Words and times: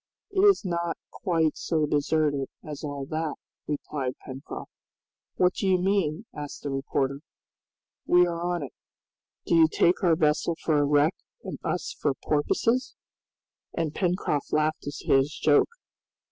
"It 0.31 0.39
is 0.41 0.65
not 0.65 0.97
quite 1.11 1.55
so 1.55 1.85
deserted 1.85 2.49
as 2.63 2.83
all 2.83 3.05
that," 3.11 3.35
replied 3.67 4.17
Pencroft. 4.25 4.71
"What 5.35 5.53
do 5.53 5.67
you 5.67 5.77
mean?" 5.77 6.25
asked 6.35 6.63
the 6.63 6.71
reporter. 6.71 7.19
"We 8.07 8.25
are 8.25 8.41
on 8.41 8.63
it. 8.63 8.73
Do 9.45 9.53
you 9.53 9.67
take 9.67 10.03
our 10.03 10.15
vessel 10.15 10.55
for 10.63 10.79
a 10.79 10.85
wreck 10.85 11.13
and 11.43 11.59
us 11.63 11.93
for 12.01 12.15
porpoises?" 12.15 12.95
And 13.77 13.93
Pencroft 13.93 14.51
laughed 14.51 14.87
at 14.87 15.05
his 15.05 15.37
joke. 15.39 15.69